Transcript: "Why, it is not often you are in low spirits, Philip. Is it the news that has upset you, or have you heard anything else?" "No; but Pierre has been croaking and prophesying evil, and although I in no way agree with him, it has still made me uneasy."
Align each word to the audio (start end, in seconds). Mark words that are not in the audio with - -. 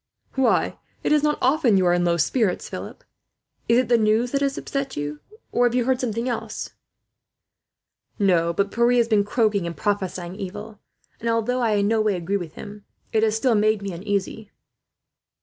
"Why, 0.33 0.79
it 1.03 1.11
is 1.11 1.21
not 1.21 1.37
often 1.43 1.77
you 1.77 1.85
are 1.85 1.93
in 1.93 2.03
low 2.03 2.17
spirits, 2.17 2.67
Philip. 2.67 3.03
Is 3.69 3.77
it 3.77 3.87
the 3.87 3.99
news 3.99 4.31
that 4.31 4.41
has 4.41 4.57
upset 4.57 4.97
you, 4.97 5.19
or 5.51 5.67
have 5.67 5.75
you 5.75 5.85
heard 5.85 6.03
anything 6.03 6.27
else?" 6.27 6.71
"No; 8.17 8.51
but 8.51 8.71
Pierre 8.71 8.93
has 8.93 9.07
been 9.07 9.23
croaking 9.23 9.67
and 9.67 9.77
prophesying 9.77 10.35
evil, 10.37 10.79
and 11.19 11.29
although 11.29 11.61
I 11.61 11.73
in 11.73 11.87
no 11.87 12.01
way 12.01 12.15
agree 12.15 12.37
with 12.37 12.53
him, 12.55 12.83
it 13.13 13.21
has 13.21 13.35
still 13.37 13.53
made 13.53 13.83
me 13.83 13.93
uneasy." 13.93 14.49